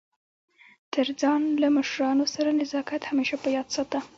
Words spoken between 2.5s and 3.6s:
نزاکت همېشه په